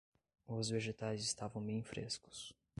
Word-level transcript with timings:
Os 0.47 0.67
vegetais 0.71 1.21
estavam 1.21 1.61
bem 1.61 1.83
frescos 1.83 2.55